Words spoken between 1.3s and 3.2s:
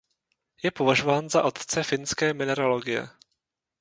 otce finské mineralogie.